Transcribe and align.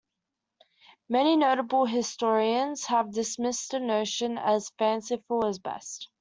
Many 1.09 1.35
notable 1.35 1.85
historians 1.85 2.85
have 2.85 3.11
dismissed 3.13 3.69
the 3.69 3.79
notion 3.79 4.39
as 4.39 4.71
fanciful 4.79 5.45
at 5.47 5.61
best. 5.61 6.09